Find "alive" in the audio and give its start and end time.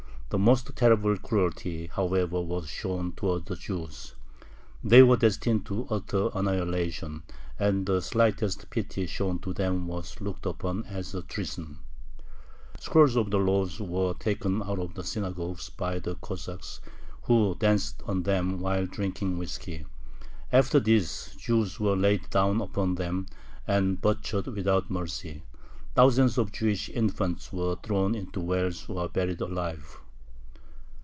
29.41-29.97